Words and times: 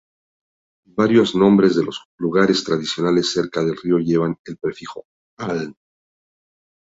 Varios 0.97 1.35
nombres 1.35 1.75
de 1.75 1.83
los 1.83 2.01
lugares 2.17 2.63
tradicionales 2.63 3.31
cerca 3.31 3.63
del 3.63 3.77
río 3.77 3.99
llevan 3.99 4.35
el 4.45 4.57
prefijo 4.57 5.03
"aln-". 5.37 5.75